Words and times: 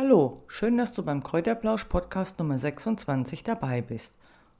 Hallo, 0.00 0.44
schön, 0.46 0.78
dass 0.78 0.92
du 0.92 1.02
beim 1.02 1.24
Kräuterplausch 1.24 1.86
Podcast 1.86 2.38
Nummer 2.38 2.56
26 2.56 3.42
dabei 3.42 3.82
bist. 3.82 4.14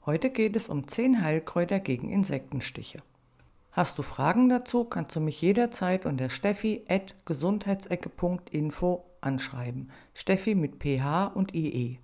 Heute 0.05 0.31
geht 0.31 0.57
es 0.57 0.67
um 0.67 0.85
10 0.85 1.23
Heilkräuter 1.23 1.79
gegen 1.79 2.09
Insektenstiche. 2.09 2.99
Hast 3.71 3.97
du 3.97 4.01
Fragen 4.01 4.49
dazu, 4.49 4.83
kannst 4.83 5.15
du 5.15 5.21
mich 5.21 5.41
jederzeit 5.41 6.05
unter 6.05 6.29
steffi.gesundheitsecke.info 6.29 9.05
anschreiben. 9.21 9.91
Steffi 10.13 10.55
mit 10.55 10.83
ph 10.83 11.31
und 11.33 11.55
ie. 11.55 11.99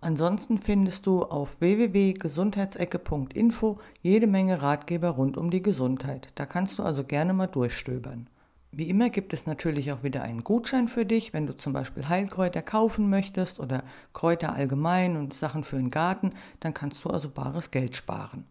Ansonsten 0.00 0.58
findest 0.58 1.06
du 1.06 1.22
auf 1.22 1.60
www.gesundheitsecke.info 1.60 3.78
jede 4.00 4.26
Menge 4.26 4.60
Ratgeber 4.60 5.10
rund 5.10 5.36
um 5.36 5.52
die 5.52 5.62
Gesundheit. 5.62 6.32
Da 6.34 6.46
kannst 6.46 6.80
du 6.80 6.82
also 6.82 7.04
gerne 7.04 7.32
mal 7.32 7.46
durchstöbern. 7.46 8.28
Wie 8.74 8.88
immer 8.88 9.10
gibt 9.10 9.34
es 9.34 9.44
natürlich 9.44 9.92
auch 9.92 10.02
wieder 10.02 10.22
einen 10.22 10.44
Gutschein 10.44 10.88
für 10.88 11.04
dich, 11.04 11.34
wenn 11.34 11.46
du 11.46 11.54
zum 11.54 11.74
Beispiel 11.74 12.08
Heilkräuter 12.08 12.62
kaufen 12.62 13.10
möchtest 13.10 13.60
oder 13.60 13.84
Kräuter 14.14 14.54
allgemein 14.54 15.18
und 15.18 15.34
Sachen 15.34 15.62
für 15.62 15.76
den 15.76 15.90
Garten, 15.90 16.30
dann 16.60 16.72
kannst 16.72 17.04
du 17.04 17.10
also 17.10 17.28
bares 17.28 17.70
Geld 17.70 17.94
sparen. 17.94 18.46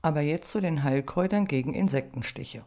Aber 0.00 0.22
jetzt 0.22 0.50
zu 0.50 0.62
den 0.62 0.82
Heilkräutern 0.82 1.44
gegen 1.44 1.74
Insektenstiche. 1.74 2.64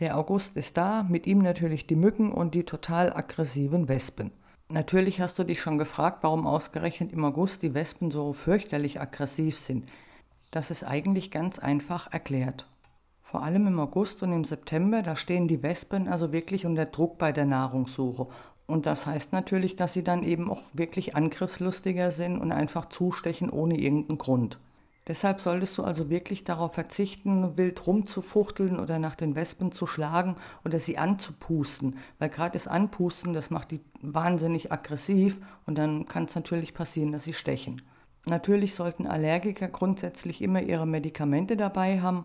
Der 0.00 0.18
August 0.18 0.56
ist 0.56 0.76
da, 0.76 1.04
mit 1.04 1.28
ihm 1.28 1.38
natürlich 1.38 1.86
die 1.86 1.94
Mücken 1.94 2.32
und 2.32 2.56
die 2.56 2.64
total 2.64 3.12
aggressiven 3.12 3.88
Wespen. 3.88 4.32
Natürlich 4.68 5.20
hast 5.20 5.38
du 5.38 5.44
dich 5.44 5.60
schon 5.60 5.78
gefragt, 5.78 6.24
warum 6.24 6.48
ausgerechnet 6.48 7.12
im 7.12 7.24
August 7.24 7.62
die 7.62 7.74
Wespen 7.74 8.10
so 8.10 8.32
fürchterlich 8.32 9.00
aggressiv 9.00 9.56
sind. 9.56 9.86
Das 10.50 10.72
ist 10.72 10.82
eigentlich 10.82 11.30
ganz 11.30 11.60
einfach 11.60 12.12
erklärt. 12.12 12.66
Vor 13.24 13.42
allem 13.42 13.66
im 13.66 13.80
August 13.80 14.22
und 14.22 14.32
im 14.32 14.44
September, 14.44 15.02
da 15.02 15.16
stehen 15.16 15.48
die 15.48 15.62
Wespen 15.62 16.08
also 16.08 16.30
wirklich 16.30 16.66
unter 16.66 16.84
Druck 16.84 17.18
bei 17.18 17.32
der 17.32 17.46
Nahrungssuche. 17.46 18.28
Und 18.66 18.86
das 18.86 19.06
heißt 19.06 19.32
natürlich, 19.32 19.76
dass 19.76 19.94
sie 19.94 20.04
dann 20.04 20.22
eben 20.22 20.50
auch 20.50 20.62
wirklich 20.72 21.16
angriffslustiger 21.16 22.10
sind 22.10 22.38
und 22.38 22.52
einfach 22.52 22.84
zustechen 22.86 23.50
ohne 23.50 23.78
irgendeinen 23.78 24.18
Grund. 24.18 24.60
Deshalb 25.06 25.40
solltest 25.40 25.76
du 25.76 25.82
also 25.82 26.08
wirklich 26.08 26.44
darauf 26.44 26.74
verzichten, 26.74 27.58
wild 27.58 27.86
rumzufuchteln 27.86 28.78
oder 28.78 28.98
nach 28.98 29.16
den 29.16 29.34
Wespen 29.34 29.72
zu 29.72 29.86
schlagen 29.86 30.36
oder 30.64 30.78
sie 30.78 30.96
anzupusten. 30.96 31.98
Weil 32.18 32.28
gerade 32.28 32.52
das 32.52 32.68
Anpusten, 32.68 33.32
das 33.32 33.50
macht 33.50 33.70
die 33.70 33.80
wahnsinnig 34.00 34.70
aggressiv 34.70 35.38
und 35.66 35.76
dann 35.76 36.06
kann 36.06 36.24
es 36.24 36.34
natürlich 36.34 36.72
passieren, 36.72 37.12
dass 37.12 37.24
sie 37.24 37.34
stechen. 37.34 37.82
Natürlich 38.26 38.74
sollten 38.74 39.06
Allergiker 39.06 39.68
grundsätzlich 39.68 40.40
immer 40.40 40.62
ihre 40.62 40.86
Medikamente 40.86 41.58
dabei 41.58 42.00
haben 42.00 42.24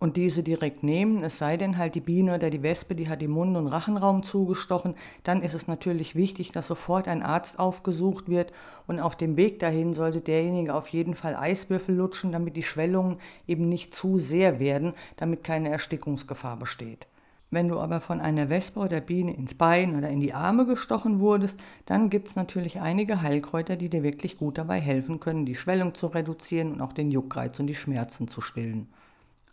und 0.00 0.16
diese 0.16 0.42
direkt 0.42 0.82
nehmen, 0.82 1.24
es 1.24 1.38
sei 1.38 1.56
denn 1.56 1.76
halt 1.76 1.94
die 1.94 2.00
Biene 2.00 2.34
oder 2.36 2.50
die 2.50 2.62
Wespe, 2.62 2.94
die 2.94 3.08
hat 3.08 3.20
den 3.20 3.32
Mund- 3.32 3.56
und 3.56 3.66
Rachenraum 3.66 4.22
zugestochen, 4.22 4.94
dann 5.24 5.42
ist 5.42 5.54
es 5.54 5.66
natürlich 5.66 6.14
wichtig, 6.14 6.52
dass 6.52 6.68
sofort 6.68 7.08
ein 7.08 7.22
Arzt 7.22 7.58
aufgesucht 7.58 8.28
wird 8.28 8.52
und 8.86 9.00
auf 9.00 9.16
dem 9.16 9.36
Weg 9.36 9.58
dahin 9.58 9.92
sollte 9.92 10.20
derjenige 10.20 10.74
auf 10.74 10.88
jeden 10.88 11.14
Fall 11.14 11.34
Eiswürfel 11.34 11.96
lutschen, 11.96 12.30
damit 12.30 12.56
die 12.56 12.62
Schwellungen 12.62 13.18
eben 13.46 13.68
nicht 13.68 13.92
zu 13.92 14.18
sehr 14.18 14.60
werden, 14.60 14.94
damit 15.16 15.42
keine 15.42 15.70
Erstickungsgefahr 15.70 16.56
besteht. 16.56 17.08
Wenn 17.50 17.68
du 17.68 17.80
aber 17.80 18.00
von 18.00 18.20
einer 18.20 18.50
Wespe 18.50 18.78
oder 18.78 19.00
Biene 19.00 19.34
ins 19.34 19.54
Bein 19.54 19.96
oder 19.96 20.10
in 20.10 20.20
die 20.20 20.34
Arme 20.34 20.66
gestochen 20.66 21.18
wurdest, 21.18 21.58
dann 21.86 22.10
gibt 22.10 22.28
es 22.28 22.36
natürlich 22.36 22.80
einige 22.80 23.22
Heilkräuter, 23.22 23.76
die 23.76 23.88
dir 23.88 24.02
wirklich 24.02 24.36
gut 24.36 24.58
dabei 24.58 24.80
helfen 24.80 25.18
können, 25.18 25.46
die 25.46 25.54
Schwellung 25.54 25.94
zu 25.94 26.08
reduzieren 26.08 26.72
und 26.72 26.82
auch 26.82 26.92
den 26.92 27.10
Juckreiz 27.10 27.58
und 27.58 27.66
die 27.66 27.74
Schmerzen 27.74 28.28
zu 28.28 28.42
stillen. 28.42 28.88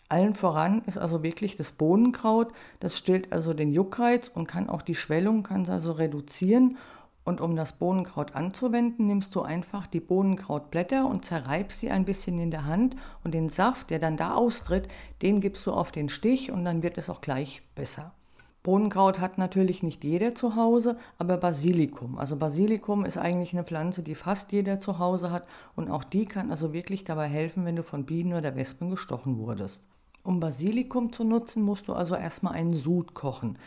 Allen 0.08 0.36
voran 0.36 0.84
ist 0.86 0.98
also 0.98 1.24
wirklich 1.24 1.56
das 1.56 1.72
Bohnenkraut. 1.72 2.54
Das 2.80 2.98
stillt 2.98 3.34
also 3.34 3.54
den 3.54 3.72
Juckreiz 3.72 4.28
und 4.28 4.48
kann 4.48 4.70
auch 4.70 4.84
die 4.84 4.96
Schwellung, 4.96 5.44
kann 5.44 5.68
also 5.68 5.94
reduzieren. 5.94 6.78
Und 7.24 7.42
um 7.42 7.56
das 7.56 7.74
Bohnenkraut 7.74 8.36
anzuwenden, 8.36 9.08
nimmst 9.08 9.34
du 9.34 9.42
einfach 9.42 9.88
die 9.88 10.00
Bohnenkrautblätter 10.00 11.08
und 11.08 11.26
zerreibst 11.26 11.80
sie 11.80 11.90
ein 11.90 12.06
bisschen 12.06 12.38
in 12.38 12.52
der 12.52 12.66
Hand 12.66 12.96
und 13.24 13.34
den 13.34 13.50
Saft, 13.50 13.90
der 13.90 13.98
dann 13.98 14.16
da 14.16 14.36
austritt, 14.36 14.88
den 15.24 15.42
gibst 15.42 15.66
du 15.66 15.72
auf 15.72 15.92
den 15.92 16.08
Stich 16.08 16.52
und 16.52 16.64
dann 16.66 16.84
wird 16.84 17.00
es 17.00 17.10
auch 17.10 17.22
gleich 17.22 17.64
besser. 17.74 18.14
Bohnenkraut 18.62 19.20
hat 19.20 19.40
natürlich 19.40 19.82
nicht 19.82 20.04
jeder 20.04 20.36
zu 20.36 20.56
Hause, 20.56 20.98
aber 21.18 21.38
Basilikum. 21.38 22.18
Also 22.20 22.36
Basilikum 22.36 23.06
ist 23.06 23.18
eigentlich 23.18 23.54
eine 23.54 23.64
Pflanze, 23.64 24.04
die 24.04 24.16
fast 24.16 24.52
jeder 24.52 24.80
zu 24.80 25.00
Hause 25.00 25.32
hat 25.32 25.48
und 25.76 25.90
auch 25.90 26.04
die 26.04 26.26
kann 26.26 26.52
also 26.52 26.74
wirklich 26.74 27.04
dabei 27.04 27.28
helfen, 27.28 27.66
wenn 27.66 27.76
du 27.76 27.84
von 27.84 28.06
Bienen 28.06 28.34
oder 28.34 28.56
Wespen 28.56 28.92
gestochen 28.92 29.40
wurdest. 29.40 29.84
Um 30.26 30.40
Basilikum 30.40 31.14
zu 31.14 31.24
nutzen, 31.24 31.62
musst 31.62 31.88
du 31.88 31.94
also 31.94 32.16
erstmal 32.16 32.54
einen 32.54 32.74
Sud 32.74 33.14
kochen. 33.14 33.60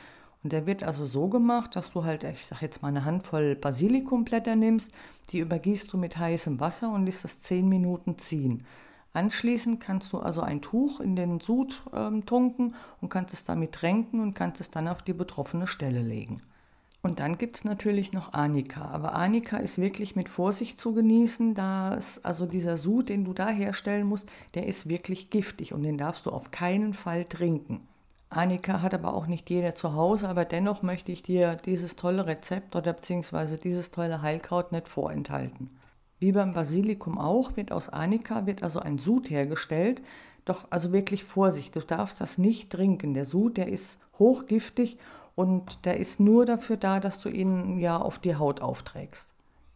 Und 0.42 0.52
der 0.52 0.66
wird 0.66 0.82
also 0.82 1.06
so 1.06 1.28
gemacht, 1.28 1.76
dass 1.76 1.92
du 1.92 2.02
halt, 2.02 2.24
ich 2.24 2.46
sag 2.46 2.62
jetzt 2.62 2.82
mal, 2.82 2.88
eine 2.88 3.04
Handvoll 3.04 3.54
Basilikumblätter 3.54 4.56
nimmst, 4.56 4.92
die 5.30 5.38
übergießt 5.38 5.92
du 5.92 5.96
mit 5.96 6.16
heißem 6.16 6.58
Wasser 6.58 6.92
und 6.92 7.04
lässt 7.04 7.22
das 7.22 7.42
10 7.42 7.69
Minuten 7.69 8.19
ziehen. 8.19 8.66
Anschließend 9.12 9.80
kannst 9.80 10.12
du 10.12 10.19
also 10.19 10.41
ein 10.41 10.60
Tuch 10.60 10.98
in 10.98 11.14
den 11.14 11.38
Sud 11.38 11.82
äh, 11.92 12.20
tunken 12.22 12.75
und 13.00 13.08
kannst 13.08 13.34
es 13.34 13.44
damit 13.44 13.72
tränken 13.72 14.20
und 14.20 14.34
kannst 14.34 14.60
es 14.60 14.70
dann 14.70 14.88
auf 14.88 15.02
die 15.02 15.14
betroffene 15.14 15.69
Stelle 15.69 16.02
legen. 16.02 16.42
Und 17.00 17.20
dann 17.20 17.38
gibt 17.38 17.56
es 17.56 17.64
natürlich 17.64 18.12
noch 18.12 18.32
Arnika. 18.32 18.82
Aber 18.86 19.14
Arnika 19.14 19.59
ist 19.59 19.78
wirklich 19.78 20.16
mit 20.16 20.28
Vorsicht 20.28 20.81
zu 20.81 20.94
genießen, 20.94 21.54
da 21.54 21.94
es, 21.94 22.25
also 22.25 22.44
dieser 22.44 22.76
Sud, 22.76 23.09
den 23.09 23.25
du 23.25 23.32
da 23.32 23.48
herstellen 23.48 24.06
musst, 24.06 24.28
der 24.54 24.66
ist 24.66 24.88
wirklich 24.88 25.31
giftig 25.31 25.72
und 25.72 25.84
den 25.84 25.97
darfst 25.97 26.26
du 26.26 26.31
auf 26.31 26.50
keinen 26.50 26.94
Fall 26.94 27.25
trinken. 27.25 27.87
Arnika 28.31 28.82
hat 28.82 28.94
aber 28.94 29.14
auch 29.14 29.26
nicht 29.26 29.48
jeder 29.48 29.75
zu 29.75 29.94
Hause, 29.94 30.28
aber 30.28 30.44
dennoch 30.44 30.82
möchte 30.82 31.12
ich 31.12 31.22
dir 31.22 31.54
dieses 31.54 31.97
tolle 31.97 32.26
Rezept 32.26 32.76
oder 32.76 32.92
beziehungsweise 32.92 33.56
dieses 33.56 33.91
tolle 33.91 34.20
Heilkraut 34.20 34.72
nicht 34.72 34.88
vorenthalten. 34.88 35.70
Wie 36.19 36.32
beim 36.32 36.53
Basilikum 36.53 37.16
auch, 37.16 37.56
wird 37.56 37.72
aus 37.72 37.88
Arnika 37.88 38.44
wird 38.44 38.62
also 38.62 38.81
ein 38.81 38.98
Sud 38.98 39.31
hergestellt. 39.31 40.03
Doch 40.44 40.66
also 40.70 40.92
wirklich 40.92 41.25
Vorsicht, 41.25 41.76
du 41.76 41.81
darfst 41.81 42.20
das 42.20 42.38
nicht 42.38 42.70
trinken. 42.70 43.14
Der 43.14 43.25
Sud, 43.25 43.56
der 43.56 43.69
ist 43.69 44.00
hochgiftig 44.19 44.98
und 45.38 45.84
der 45.84 45.99
ist 45.99 46.19
nur 46.19 46.47
dafür 46.47 46.76
da, 46.76 46.99
dass 46.99 47.21
du 47.21 47.28
ihn 47.28 47.78
ja 47.78 47.97
auf 47.97 48.19
die 48.19 48.34
Haut 48.34 48.60
aufträgst. 48.60 49.32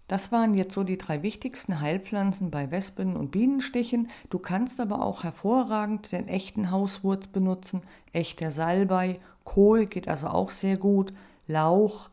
Das 0.09 0.33
waren 0.33 0.55
jetzt 0.55 0.75
so 0.75 0.83
die 0.83 0.99
drei 0.99 1.23
wichtigsten 1.23 1.81
Heilpflanzen 1.81 2.51
bei 2.51 2.73
Wespen 2.73 3.17
und 3.17 3.31
Bienenstichen. 3.31 4.11
Du 4.29 4.41
kannst 4.41 4.81
aber 4.81 5.01
auch 5.07 5.23
hervorragend 5.23 6.11
den 6.11 6.27
echten 6.27 6.73
Hauswurz 6.73 7.29
benutzen, 7.29 7.83
echter 8.13 8.51
Salbei, 8.51 9.21
Kohl 9.45 9.87
geht 9.87 10.09
also 10.09 10.27
auch 10.27 10.51
sehr 10.51 10.79
gut, 10.79 11.13
Lauch, 11.47 12.11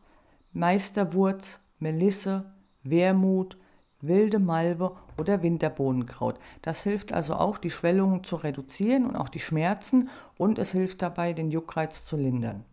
Meisterwurz, 0.52 1.58
Melisse, 1.80 2.52
Wermut, 2.84 3.56
wilde 4.00 4.38
Malve 4.38 4.92
oder 5.18 5.42
Winterbohnenkraut. 5.42 6.38
Das 6.62 6.84
hilft 6.84 7.12
also 7.12 7.34
auch, 7.34 7.58
die 7.58 7.72
Schwellungen 7.72 8.22
zu 8.22 8.36
reduzieren 8.36 9.06
und 9.06 9.16
auch 9.16 9.28
die 9.28 9.40
Schmerzen 9.40 10.08
und 10.38 10.60
es 10.60 10.70
hilft 10.70 11.02
dabei, 11.02 11.32
den 11.32 11.50
Juckreiz 11.50 12.04
zu 12.04 12.16
lindern. 12.16 12.64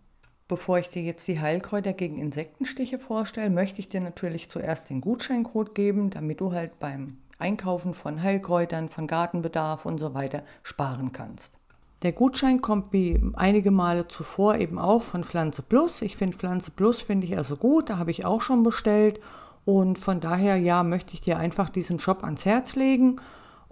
Bevor 0.48 0.80
ich 0.80 0.88
dir 0.88 1.02
jetzt 1.02 1.28
die 1.28 1.42
Heilkräuter 1.42 1.92
gegen 1.92 2.18
Insektenstiche 2.18 3.00
vorstelle, 3.00 3.50
möchte 3.50 3.80
ich 3.80 3.90
dir 3.90 4.00
natürlich 4.00 4.50
zuerst 4.50 4.90
den 4.90 5.02
Gutscheincode 5.02 5.76
geben, 5.76 6.10
damit 6.10 6.40
du 6.40 6.54
halt 6.54 6.80
beim 6.80 7.18
Einkaufen 7.38 7.94
von 7.94 8.24
Heilkräutern, 8.24 8.88
von 8.88 9.08
Gartenbedarf 9.08 9.86
und 9.86 9.98
so 9.98 10.14
weiter 10.14 10.44
sparen 10.64 11.12
kannst. 11.12 11.60
Der 12.04 12.14
Gutschein 12.14 12.62
kommt 12.62 12.94
wie 12.94 13.20
einige 13.34 13.72
Male 13.72 14.08
zuvor 14.08 14.56
eben 14.56 14.80
auch 14.80 15.02
von 15.02 15.26
Pflanze 15.26 15.64
Plus. 15.64 16.02
Ich 16.02 16.16
finde 16.16 16.38
Pflanze 16.38 16.72
Plus 16.72 17.02
finde 17.02 17.28
ich 17.28 17.36
also 17.36 17.58
gut, 17.58 17.90
da 17.90 17.98
habe 17.98 18.12
ich 18.12 18.24
auch 18.24 18.42
schon 18.42 18.64
bestellt 18.64 19.20
und 19.66 20.00
von 20.00 20.22
daher 20.22 20.56
ja 20.56 20.84
möchte 20.84 21.14
ich 21.14 21.22
dir 21.22 21.40
einfach 21.40 21.70
diesen 21.70 22.00
Shop 22.00 22.24
ans 22.24 22.46
Herz 22.46 22.76
legen 22.76 23.20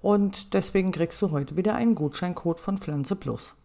und 0.02 0.54
deswegen 0.54 0.92
kriegst 0.92 1.22
du 1.22 1.32
heute 1.32 1.56
wieder 1.56 1.76
einen 1.76 1.96
Gutscheincode 1.96 2.60
von 2.60 2.78
Pflanze 2.80 3.16
Plus. 3.16 3.56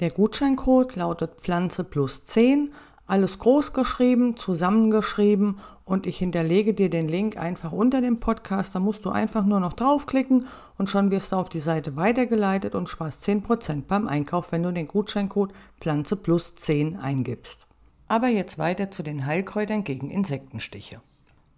Der 0.00 0.10
Gutscheincode 0.10 0.96
lautet 0.96 1.42
Pflanze 1.42 1.84
plus 1.84 2.24
10, 2.24 2.72
alles 3.06 3.38
groß 3.38 3.74
geschrieben, 3.74 4.34
zusammengeschrieben 4.34 5.58
und 5.84 6.06
ich 6.06 6.16
hinterlege 6.16 6.72
dir 6.72 6.88
den 6.88 7.06
Link 7.06 7.36
einfach 7.36 7.70
unter 7.70 8.00
dem 8.00 8.18
Podcast. 8.18 8.74
Da 8.74 8.78
musst 8.78 9.04
du 9.04 9.10
einfach 9.10 9.44
nur 9.44 9.60
noch 9.60 9.74
draufklicken 9.74 10.46
und 10.78 10.88
schon 10.88 11.10
wirst 11.10 11.32
du 11.32 11.36
auf 11.36 11.50
die 11.50 11.60
Seite 11.60 11.96
weitergeleitet 11.96 12.74
und 12.74 12.88
sparst 12.88 13.28
10% 13.28 13.82
beim 13.88 14.08
Einkauf, 14.08 14.52
wenn 14.52 14.62
du 14.62 14.72
den 14.72 14.88
Gutscheincode 14.88 15.52
Pflanze 15.80 16.16
plus 16.16 16.54
10 16.54 16.96
eingibst. 16.96 17.66
Aber 18.08 18.28
jetzt 18.28 18.56
weiter 18.56 18.90
zu 18.90 19.02
den 19.02 19.26
Heilkräutern 19.26 19.84
gegen 19.84 20.08
Insektenstiche. 20.08 21.02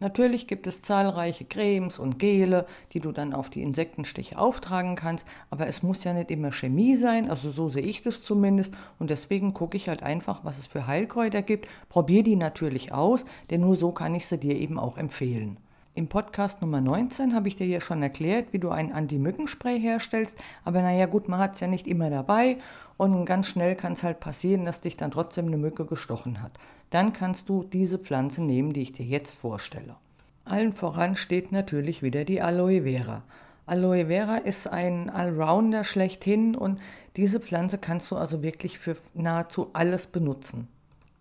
Natürlich 0.02 0.48
gibt 0.48 0.66
es 0.66 0.82
zahlreiche 0.82 1.44
Cremes 1.44 2.00
und 2.00 2.18
Gele, 2.18 2.66
die 2.92 2.98
du 2.98 3.12
dann 3.12 3.32
auf 3.32 3.50
die 3.50 3.62
Insektenstiche 3.62 4.36
auftragen 4.36 4.96
kannst, 4.96 5.24
aber 5.48 5.68
es 5.68 5.84
muss 5.84 6.02
ja 6.02 6.12
nicht 6.12 6.32
immer 6.32 6.50
Chemie 6.50 6.96
sein, 6.96 7.30
also 7.30 7.52
so 7.52 7.68
sehe 7.68 7.84
ich 7.84 8.02
das 8.02 8.24
zumindest 8.24 8.74
und 8.98 9.10
deswegen 9.10 9.54
gucke 9.54 9.76
ich 9.76 9.88
halt 9.88 10.02
einfach, 10.02 10.44
was 10.44 10.58
es 10.58 10.66
für 10.66 10.88
Heilkräuter 10.88 11.42
gibt, 11.42 11.68
probiere 11.88 12.24
die 12.24 12.34
natürlich 12.34 12.92
aus, 12.92 13.24
denn 13.50 13.60
nur 13.60 13.76
so 13.76 13.92
kann 13.92 14.16
ich 14.16 14.26
sie 14.26 14.38
dir 14.38 14.56
eben 14.56 14.76
auch 14.76 14.98
empfehlen. 14.98 15.56
Im 15.94 16.08
Podcast 16.08 16.62
Nummer 16.62 16.80
19 16.80 17.34
habe 17.34 17.48
ich 17.48 17.56
dir 17.56 17.66
ja 17.66 17.80
schon 17.80 18.02
erklärt, 18.02 18.52
wie 18.52 18.58
du 18.58 18.70
ein 18.70 18.92
Anti-Mückenspray 18.92 19.78
herstellst, 19.78 20.38
aber 20.64 20.80
naja 20.80 21.06
gut, 21.06 21.28
man 21.28 21.38
hat 21.38 21.54
es 21.54 21.60
ja 21.60 21.66
nicht 21.66 21.86
immer 21.86 22.08
dabei 22.08 22.56
und 22.96 23.26
ganz 23.26 23.48
schnell 23.48 23.76
kann 23.76 23.92
es 23.92 24.02
halt 24.02 24.18
passieren, 24.18 24.64
dass 24.64 24.80
dich 24.80 24.96
dann 24.96 25.10
trotzdem 25.10 25.48
eine 25.48 25.58
Mücke 25.58 25.84
gestochen 25.84 26.42
hat 26.42 26.52
dann 26.92 27.14
kannst 27.14 27.48
du 27.48 27.64
diese 27.64 27.98
Pflanze 27.98 28.42
nehmen, 28.42 28.72
die 28.74 28.82
ich 28.82 28.92
dir 28.92 29.06
jetzt 29.06 29.34
vorstelle. 29.34 29.96
Allen 30.44 30.74
voran 30.74 31.16
steht 31.16 31.50
natürlich 31.50 32.02
wieder 32.02 32.24
die 32.24 32.42
Aloe 32.42 32.82
Vera. 32.82 33.22
Aloe 33.64 34.06
Vera 34.06 34.36
ist 34.36 34.66
ein 34.66 35.08
Allrounder 35.08 35.84
schlechthin 35.84 36.54
und 36.54 36.80
diese 37.16 37.40
Pflanze 37.40 37.78
kannst 37.78 38.10
du 38.10 38.16
also 38.16 38.42
wirklich 38.42 38.78
für 38.78 38.96
nahezu 39.14 39.70
alles 39.72 40.06
benutzen. 40.06 40.68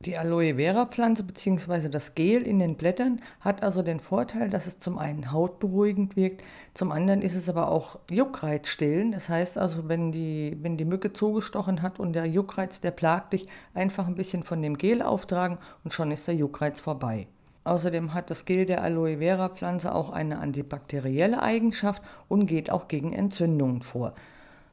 Die 0.05 0.17
Aloe 0.17 0.55
Vera 0.55 0.87
Pflanze 0.87 1.21
bzw. 1.21 1.87
das 1.87 2.15
Gel 2.15 2.41
in 2.41 2.57
den 2.57 2.75
Blättern 2.75 3.21
hat 3.39 3.61
also 3.61 3.83
den 3.83 3.99
Vorteil, 3.99 4.49
dass 4.49 4.65
es 4.65 4.79
zum 4.79 4.97
einen 4.97 5.31
hautberuhigend 5.31 6.15
wirkt, 6.15 6.43
zum 6.73 6.91
anderen 6.91 7.21
ist 7.21 7.35
es 7.35 7.47
aber 7.47 7.69
auch 7.69 7.99
Juckreizstillend. 8.09 9.13
Das 9.13 9.29
heißt 9.29 9.59
also, 9.59 9.89
wenn 9.89 10.11
die, 10.11 10.57
wenn 10.59 10.75
die 10.75 10.85
Mücke 10.85 11.13
zugestochen 11.13 11.83
hat 11.83 11.99
und 11.99 12.13
der 12.13 12.25
Juckreiz, 12.25 12.81
der 12.81 12.89
plagt 12.89 13.33
dich, 13.33 13.45
einfach 13.75 14.07
ein 14.07 14.15
bisschen 14.15 14.41
von 14.41 14.63
dem 14.63 14.79
Gel 14.79 15.03
auftragen 15.03 15.59
und 15.83 15.93
schon 15.93 16.09
ist 16.09 16.27
der 16.27 16.33
Juckreiz 16.33 16.79
vorbei. 16.79 17.27
Außerdem 17.63 18.15
hat 18.15 18.31
das 18.31 18.45
Gel 18.45 18.65
der 18.65 18.81
Aloe 18.81 19.19
Vera 19.19 19.49
Pflanze 19.49 19.93
auch 19.93 20.09
eine 20.09 20.39
antibakterielle 20.39 21.43
Eigenschaft 21.43 22.01
und 22.27 22.47
geht 22.47 22.71
auch 22.71 22.87
gegen 22.87 23.13
Entzündungen 23.13 23.83
vor. 23.83 24.15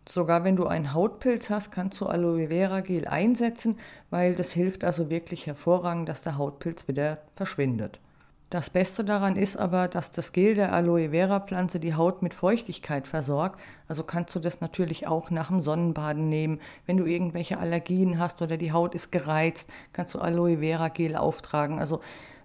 Sogar 0.09 0.43
wenn 0.43 0.57
du 0.57 0.67
einen 0.67 0.95
Hautpilz 0.95 1.51
hast, 1.51 1.71
kannst 1.71 2.01
du 2.01 2.07
Aloe 2.07 2.49
Vera 2.49 2.81
Gel 2.81 3.07
einsetzen, 3.07 3.79
weil 4.09 4.35
das 4.35 4.53
hilft 4.53 4.83
also 4.83 5.11
wirklich 5.11 5.47
hervorragend, 5.47 6.09
dass 6.09 6.23
der 6.23 6.39
Hautpilz 6.39 6.89
wieder 6.89 7.19
verschwindet. 7.37 8.01
Das 8.49 8.71
Beste 8.71 9.05
daran 9.05 9.37
ist 9.37 9.59
aber, 9.59 9.87
dass 9.89 10.11
das 10.11 10.33
Gel 10.33 10.55
der 10.55 10.73
Aloe 10.73 11.11
Vera 11.11 11.41
Pflanze 11.41 11.79
die 11.79 11.95
Haut 11.95 12.23
mit 12.23 12.33
Feuchtigkeit 12.33 13.07
versorgt. 13.07 13.61
Also 13.87 14.03
kannst 14.03 14.35
du 14.35 14.39
das 14.39 14.63
natürlich 14.63 15.07
auch 15.07 15.31
nach 15.31 15.49
dem 15.49 15.61
Sonnenbaden 15.61 16.31
nehmen. 16.31 16.59
Wenn 16.87 16.97
du 16.97 17.05
irgendwelche 17.05 17.59
Allergien 17.59 18.19
hast 18.19 18.41
oder 18.41 18.57
die 18.57 18.73
Haut 18.73 18.95
ist 18.95 19.13
gereizt, 19.13 19.69
kannst 19.93 20.15
du 20.15 20.21
Aloe 20.21 20.61
Vera 20.61 20.89
Gel 20.89 21.17
auftragen. 21.17 21.79
Also 21.79 22.01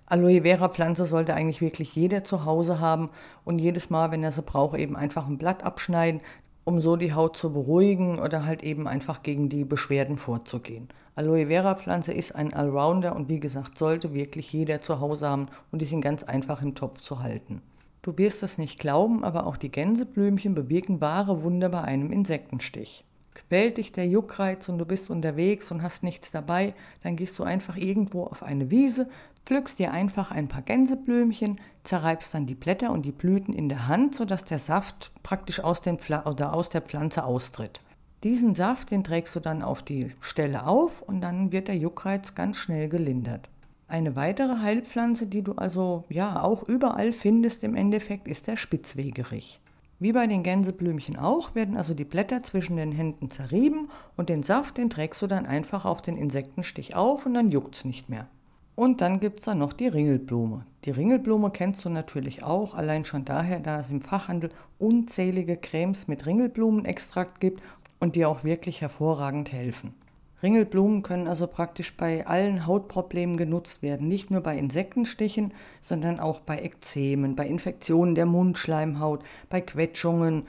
Aloe 0.05 0.41
Vera 0.41 0.67
Pflanze 0.67 1.05
sollte 1.05 1.33
eigentlich 1.33 1.61
wirklich 1.61 1.95
jeder 1.95 2.25
zu 2.25 2.43
Hause 2.43 2.81
haben 2.81 3.09
und 3.45 3.57
jedes 3.57 3.89
Mal, 3.89 4.11
wenn 4.11 4.23
er 4.23 4.33
sie 4.33 4.41
braucht, 4.41 4.77
eben 4.77 4.97
einfach 4.97 5.25
ein 5.27 5.37
Blatt 5.37 5.63
abschneiden, 5.63 6.21
um 6.65 6.79
so 6.79 6.95
die 6.95 7.13
Haut 7.13 7.37
zu 7.37 7.51
beruhigen 7.51 8.19
oder 8.19 8.45
halt 8.45 8.63
eben 8.63 8.87
einfach 8.87 9.23
gegen 9.23 9.49
die 9.49 9.65
Beschwerden 9.65 10.17
vorzugehen. 10.17 10.89
Aloe 11.15 11.47
Vera 11.47 11.75
Pflanze 11.75 12.13
ist 12.13 12.33
ein 12.33 12.53
Allrounder 12.53 13.15
und 13.15 13.29
wie 13.29 13.39
gesagt, 13.39 13.77
sollte 13.77 14.13
wirklich 14.13 14.51
jeder 14.51 14.81
zu 14.81 14.99
Hause 14.99 15.29
haben 15.29 15.47
und 15.71 15.81
die 15.81 15.85
sind 15.85 16.01
ganz 16.01 16.23
einfach 16.23 16.61
im 16.61 16.75
Topf 16.75 17.01
zu 17.01 17.21
halten. 17.21 17.61
Du 18.01 18.17
wirst 18.17 18.43
es 18.43 18.57
nicht 18.57 18.79
glauben, 18.79 19.23
aber 19.23 19.47
auch 19.47 19.55
die 19.55 19.71
Gänseblümchen 19.71 20.55
bewirken 20.55 20.99
wahre 20.99 21.43
Wunder 21.43 21.69
bei 21.69 21.81
einem 21.81 22.11
Insektenstich. 22.11 23.05
Quält 23.33 23.77
dich 23.77 23.91
der 23.91 24.07
Juckreiz 24.07 24.67
und 24.69 24.77
du 24.77 24.85
bist 24.85 25.09
unterwegs 25.09 25.71
und 25.71 25.81
hast 25.81 26.03
nichts 26.03 26.31
dabei, 26.31 26.73
dann 27.01 27.15
gehst 27.15 27.37
du 27.39 27.43
einfach 27.43 27.77
irgendwo 27.77 28.23
auf 28.23 28.43
eine 28.43 28.69
Wiese, 28.71 29.07
pflückst 29.45 29.79
dir 29.79 29.91
einfach 29.91 30.31
ein 30.31 30.47
paar 30.47 30.61
Gänseblümchen, 30.61 31.59
zerreibst 31.83 32.33
dann 32.33 32.45
die 32.45 32.55
Blätter 32.55 32.91
und 32.91 33.03
die 33.03 33.11
Blüten 33.11 33.53
in 33.53 33.69
der 33.69 33.87
Hand, 33.87 34.15
sodass 34.15 34.45
der 34.45 34.59
Saft 34.59 35.11
praktisch 35.21 35.59
aus, 35.59 35.81
dem 35.81 35.97
oder 36.25 36.53
aus 36.53 36.69
der 36.69 36.81
Pflanze 36.81 37.23
austritt. 37.23 37.81
Diesen 38.23 38.53
Saft, 38.53 38.91
den 38.91 39.03
trägst 39.03 39.35
du 39.35 39.41
dann 39.41 39.61
auf 39.61 39.83
die 39.83 40.11
Stelle 40.21 40.65
auf 40.65 41.01
und 41.01 41.19
dann 41.19 41.51
wird 41.51 41.67
der 41.67 41.77
Juckreiz 41.77 42.35
ganz 42.35 42.55
schnell 42.55 42.87
gelindert. 42.87 43.49
Eine 43.89 44.15
weitere 44.15 44.59
Heilpflanze, 44.59 45.27
die 45.27 45.41
du 45.43 45.53
also 45.53 46.05
ja 46.07 46.41
auch 46.41 46.63
überall 46.63 47.11
findest 47.11 47.65
im 47.65 47.75
Endeffekt, 47.75 48.27
ist 48.29 48.47
der 48.47 48.55
Spitzwegerich. 48.55 49.59
Wie 49.99 50.13
bei 50.13 50.25
den 50.25 50.41
Gänseblümchen 50.41 51.17
auch, 51.17 51.53
werden 51.53 51.77
also 51.77 51.93
die 51.93 52.05
Blätter 52.05 52.43
zwischen 52.43 52.77
den 52.77 52.91
Händen 52.93 53.29
zerrieben 53.29 53.89
und 54.15 54.29
den 54.29 54.41
Saft, 54.41 54.77
den 54.77 54.89
trägst 54.89 55.21
du 55.21 55.27
dann 55.27 55.45
einfach 55.45 55.85
auf 55.85 56.01
den 56.01 56.17
Insektenstich 56.17 56.95
auf 56.95 57.25
und 57.25 57.33
dann 57.33 57.49
juckt's 57.49 57.85
nicht 57.85 58.09
mehr. 58.09 58.27
Und 58.75 59.01
dann 59.01 59.19
gibt 59.19 59.39
es 59.39 59.45
da 59.45 59.53
noch 59.53 59.73
die 59.73 59.87
Ringelblume. 59.87 60.65
Die 60.85 60.91
Ringelblume 60.91 61.51
kennst 61.51 61.85
du 61.85 61.89
natürlich 61.89 62.43
auch, 62.43 62.73
allein 62.73 63.05
schon 63.05 63.23
daher, 63.23 63.59
da 63.59 63.79
es 63.79 63.91
im 63.91 64.01
Fachhandel 64.01 64.49
unzählige 64.79 65.57
Cremes 65.57 66.07
mit 66.07 66.25
Ringelblumenextrakt 66.25 67.39
gibt 67.39 67.61
und 67.99 68.15
die 68.15 68.25
auch 68.25 68.43
wirklich 68.43 68.81
hervorragend 68.81 69.51
helfen. 69.51 69.93
Ringelblumen 70.41 71.03
können 71.03 71.29
also 71.29 71.47
praktisch 71.47 71.95
bei 71.95 72.27
allen 72.27 72.67
Hautproblemen 72.67 73.37
genutzt 73.37 73.81
werden, 73.81 74.09
nicht 74.09 74.29
nur 74.29 74.41
bei 74.41 74.57
Insektenstichen, 74.57 75.53
sondern 75.81 76.19
auch 76.19 76.41
bei 76.41 76.59
Ekzemen, 76.59 77.37
bei 77.37 77.47
Infektionen 77.47 78.13
der 78.13 78.25
Mundschleimhaut, 78.25 79.23
bei 79.49 79.61
Quetschungen 79.61 80.47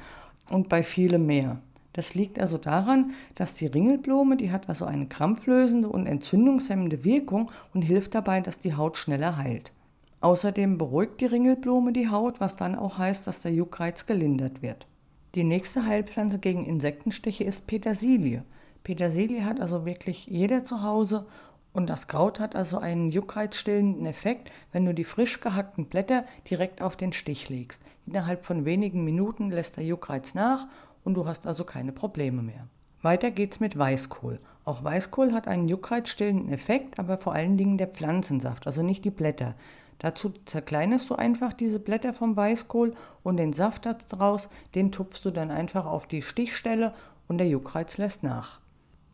und 0.51 0.69
bei 0.69 0.83
vielem 0.83 1.27
mehr. 1.27 1.61
Das 1.95 2.15
liegt 2.15 2.41
also 2.41 2.59
daran, 2.59 3.13
dass 3.37 3.55
die 3.55 3.67
Ringelblume, 3.67 4.37
die 4.37 4.51
hat 4.51 4.69
also 4.69 4.85
eine 4.85 5.07
krampflösende 5.07 5.89
und 5.89 6.07
entzündungshemmende 6.07 7.05
Wirkung 7.05 7.51
und 7.73 7.83
hilft 7.83 8.15
dabei, 8.17 8.41
dass 8.41 8.59
die 8.59 8.75
Haut 8.75 8.97
schneller 8.97 9.37
heilt. 9.37 9.73
Außerdem 10.21 10.77
beruhigt 10.77 11.21
die 11.21 11.27
Ringelblume 11.27 11.93
die 11.93 12.09
Haut, 12.09 12.41
was 12.41 12.57
dann 12.57 12.75
auch 12.75 12.99
heißt, 12.99 13.27
dass 13.27 13.43
der 13.43 13.53
Juckreiz 13.53 14.07
gelindert 14.07 14.61
wird. 14.61 14.89
Die 15.37 15.45
nächste 15.45 15.87
Heilpflanze 15.87 16.41
gegen 16.41 16.67
Insektenstiche 16.67 17.45
ist 17.45 17.69
Petersilie. 17.69 18.45
Petersilie 18.83 19.45
hat 19.45 19.61
also 19.61 19.87
wirklich 19.87 20.27
jeder 20.27 20.65
zu 20.65 20.83
Hause 20.83 21.27
und 21.73 21.89
das 21.91 22.09
Kraut 22.09 22.41
hat 22.41 22.57
also 22.57 22.79
einen 22.79 23.11
juckreizstillenden 23.11 24.07
Effekt, 24.07 24.51
wenn 24.73 24.85
du 24.85 24.95
die 24.95 25.05
frisch 25.05 25.41
gehackten 25.41 25.87
Blätter 25.87 26.25
direkt 26.51 26.83
auf 26.83 26.97
den 26.97 27.13
Stich 27.13 27.49
legst. 27.49 27.83
Innerhalb 28.07 28.45
von 28.45 28.65
wenigen 28.65 29.05
Minuten 29.05 29.51
lässt 29.51 29.77
der 29.77 29.85
Juckreiz 29.85 30.35
nach 30.35 30.67
und 31.05 31.15
du 31.15 31.27
hast 31.27 31.47
also 31.47 31.65
keine 31.65 31.93
Probleme 31.93 32.43
mehr. 32.43 32.67
Weiter 33.03 33.31
geht's 33.31 33.61
mit 33.61 33.79
Weißkohl. 33.79 34.41
Auch 34.65 34.83
Weißkohl 34.83 35.33
hat 35.33 35.47
einen 35.47 35.69
juckreizstillenden 35.69 36.51
Effekt, 36.51 36.99
aber 36.99 37.19
vor 37.19 37.35
allen 37.35 37.59
Dingen 37.59 37.77
der 37.77 37.89
Pflanzensaft, 37.89 38.67
also 38.67 38.83
nicht 38.83 39.05
die 39.05 39.11
Blätter. 39.11 39.55
Dazu 39.99 40.33
zerkleinerst 40.45 41.09
du 41.11 41.15
einfach 41.15 41.53
diese 41.53 41.79
Blätter 41.79 42.15
vom 42.15 42.37
Weißkohl 42.37 42.95
und 43.23 43.37
den 43.37 43.53
Saft 43.53 43.87
daraus, 43.87 44.49
den 44.75 44.91
tupfst 44.91 45.21
du 45.25 45.31
dann 45.31 45.51
einfach 45.51 45.87
auf 45.87 46.07
die 46.07 46.23
Stichstelle 46.23 46.95
und 47.29 47.39
der 47.39 47.49
Juckreiz 47.49 47.99
lässt 47.99 48.23
nach. 48.23 48.61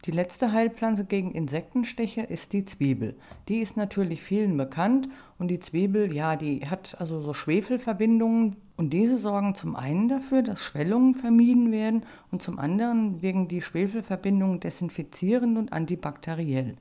Die 0.06 0.12
letzte 0.12 0.52
Heilpflanze 0.52 1.04
gegen 1.04 1.32
Insektenstiche 1.32 2.22
ist 2.22 2.54
die 2.54 2.64
Zwiebel. 2.64 3.16
Die 3.48 3.58
ist 3.58 3.76
natürlich 3.76 4.22
vielen 4.22 4.56
bekannt 4.56 5.10
und 5.38 5.48
die 5.48 5.58
Zwiebel, 5.58 6.14
ja, 6.14 6.36
die 6.36 6.66
hat 6.66 6.96
also 6.98 7.20
so 7.20 7.34
Schwefelverbindungen 7.34 8.56
und 8.78 8.94
diese 8.94 9.18
sorgen 9.18 9.54
zum 9.54 9.76
einen 9.76 10.08
dafür, 10.08 10.42
dass 10.42 10.64
Schwellungen 10.64 11.14
vermieden 11.14 11.70
werden 11.70 12.06
und 12.30 12.40
zum 12.40 12.58
anderen 12.58 13.20
wirken 13.20 13.46
die 13.46 13.60
Schwefelverbindungen 13.60 14.60
desinfizierend 14.60 15.58
und 15.58 15.74
antibakteriell. 15.74 16.76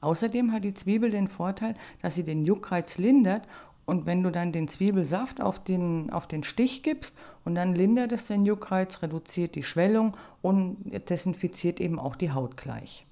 Außerdem 0.00 0.52
hat 0.52 0.62
die 0.62 0.74
Zwiebel 0.74 1.10
den 1.10 1.26
Vorteil, 1.26 1.74
dass 2.00 2.14
sie 2.14 2.24
den 2.24 2.44
Juckreiz 2.44 2.96
lindert 2.98 3.42
und 3.84 4.06
wenn 4.06 4.22
du 4.22 4.30
dann 4.30 4.52
den 4.52 4.68
Zwiebelsaft 4.68 5.40
auf 5.40 5.62
den, 5.62 6.10
auf 6.10 6.26
den 6.26 6.44
Stich 6.44 6.82
gibst 6.82 7.16
und 7.44 7.54
dann 7.54 7.74
lindert 7.74 8.12
es 8.12 8.26
den 8.26 8.44
Juckreiz, 8.44 9.02
reduziert 9.02 9.54
die 9.54 9.62
Schwellung 9.62 10.16
und 10.40 10.78
desinfiziert 11.08 11.80
eben 11.80 11.98
auch 11.98 12.16
die 12.16 12.32
Haut 12.32 12.56
gleich. 12.56 13.06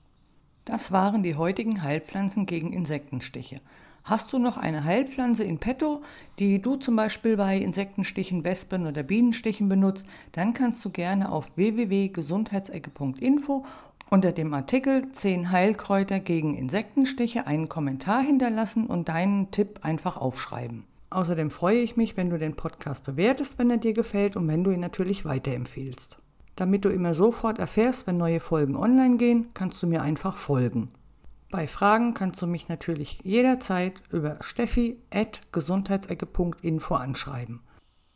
Das 0.65 0.93
waren 0.93 1.23
die 1.23 1.35
heutigen 1.35 1.83
Heilpflanzen 1.83 2.47
gegen 2.47 2.73
Insektenstiche. 2.73 3.61
Hast 4.05 4.33
du 4.33 4.39
noch 4.39 4.57
eine 4.57 4.85
Heilpflanze 4.85 5.45
in 5.45 5.59
petto, 5.59 6.01
die 6.39 6.63
du 6.63 6.77
zum 6.77 6.97
Beispiel 6.97 7.37
bei 7.37 7.59
Insektenstichen, 7.59 8.45
Wespen 8.45 8.87
oder 8.87 9.03
Bienenstichen 9.03 9.69
benutzt, 9.69 10.07
dann 10.33 10.55
kannst 10.55 10.83
du 10.85 10.91
gerne 10.91 11.31
auf 11.31 11.57
www.gesundheitsecke.info 11.57 13.67
unter 14.11 14.33
dem 14.33 14.53
Artikel 14.53 15.13
10 15.13 15.53
Heilkräuter 15.53 16.19
gegen 16.19 16.57
Insektenstiche 16.57 17.47
einen 17.47 17.69
Kommentar 17.69 18.23
hinterlassen 18.23 18.87
und 18.87 19.09
deinen 19.09 19.53
Tipp 19.53 19.79
einfach 19.83 20.17
aufschreiben. 20.17 20.85
Außerdem 21.11 21.53
freue 21.53 21.79
ich 21.79 21.97
mich, 21.97 22.17
wenn 22.17 22.29
du 22.29 22.37
den 22.39 22.57
Podcast 22.57 23.05
bewertest, 23.05 23.57
wenn 23.59 23.71
er 23.71 23.77
dir 23.77 23.93
gefällt 23.93 24.35
und 24.37 24.49
wenn 24.49 24.65
du 24.65 24.73
ihn 24.73 24.81
natürlich 24.81 25.25
weiterempfiehlst. 25.25 26.19
Damit 26.57 26.85
du 26.85 26.89
immer 26.89 27.15
sofort 27.15 27.61
erfährst, 27.61 28.09
wenn 28.09 28.17
neue 28.17 28.41
Folgen 28.41 28.75
online 28.77 29.17
gehen, 29.17 29.51
kannst 29.55 29.81
du 29.83 29.87
mir 29.87 30.03
einfach 30.03 30.37
folgen. 30.37 30.91
Bei 31.51 31.69
Fragen 31.69 32.15
kannst 32.15 32.43
du 32.43 32.49
mich 32.49 32.69
natürlich 32.69 33.21
jederzeit 33.23 33.95
über 34.11 34.39
steffi.gesundheitsecke.info 34.41 36.95
anschreiben. 36.95 37.61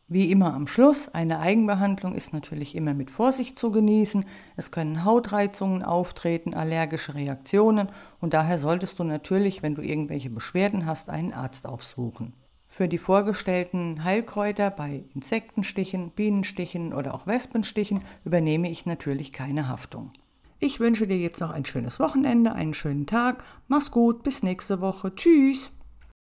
Wie 0.06 0.30
immer 0.30 0.52
am 0.52 0.66
Schluss, 0.66 1.08
eine 1.08 1.40
Eigenbehandlung 1.40 2.14
ist 2.14 2.34
natürlich 2.34 2.74
immer 2.74 2.92
mit 2.92 3.10
Vorsicht 3.10 3.58
zu 3.58 3.70
genießen. 3.70 4.26
Es 4.54 4.70
können 4.70 5.04
Hautreizungen 5.04 5.82
auftreten, 5.82 6.52
allergische 6.52 7.14
Reaktionen 7.14 7.88
und 8.20 8.34
daher 8.34 8.58
solltest 8.58 8.98
du 8.98 9.04
natürlich, 9.04 9.62
wenn 9.62 9.74
du 9.74 9.82
irgendwelche 9.82 10.28
Beschwerden 10.28 10.84
hast, 10.84 11.08
einen 11.08 11.32
Arzt 11.32 11.66
aufsuchen. 11.66 12.34
Für 12.68 12.86
die 12.86 12.98
vorgestellten 12.98 14.04
Heilkräuter 14.04 14.70
bei 14.70 15.04
Insektenstichen, 15.14 16.10
Bienenstichen 16.10 16.92
oder 16.92 17.14
auch 17.14 17.26
Wespenstichen 17.26 18.04
übernehme 18.24 18.70
ich 18.70 18.84
natürlich 18.84 19.32
keine 19.32 19.68
Haftung. 19.68 20.10
Ich 20.58 20.80
wünsche 20.80 21.06
dir 21.06 21.18
jetzt 21.18 21.40
noch 21.40 21.50
ein 21.50 21.64
schönes 21.64 21.98
Wochenende, 21.98 22.52
einen 22.52 22.74
schönen 22.74 23.06
Tag. 23.06 23.42
Mach's 23.68 23.90
gut, 23.90 24.22
bis 24.22 24.42
nächste 24.42 24.80
Woche. 24.80 25.14
Tschüss. 25.14 25.70